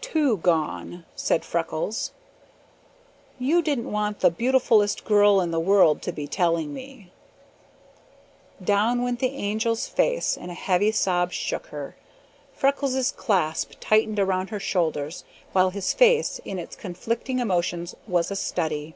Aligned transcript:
"Two 0.00 0.36
gone," 0.36 1.04
said 1.16 1.44
Freckles. 1.44 2.12
"You 3.40 3.60
didn't 3.60 3.90
want 3.90 4.20
the 4.20 4.30
beautifulest 4.30 5.04
girl 5.04 5.40
in 5.40 5.50
the 5.50 5.58
world 5.58 6.00
to 6.02 6.12
be 6.12 6.28
telling 6.28 6.72
me." 6.72 7.10
Down 8.72 9.02
went 9.02 9.18
the 9.18 9.34
Angel's 9.34 9.88
face 9.88 10.36
and 10.40 10.52
a 10.52 10.54
heavy 10.54 10.92
sob 10.92 11.32
shook 11.32 11.66
her. 11.74 11.96
Freckles' 12.52 13.10
clasp 13.10 13.72
tightened 13.80 14.20
around 14.20 14.50
her 14.50 14.60
shoulders, 14.60 15.24
while 15.50 15.70
his 15.70 15.92
face, 15.92 16.40
in 16.44 16.60
its 16.60 16.76
conflicting 16.76 17.40
emotions, 17.40 17.96
was 18.06 18.30
a 18.30 18.36
study. 18.36 18.94